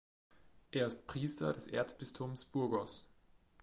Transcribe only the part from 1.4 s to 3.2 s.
des Erzbistums Burgos.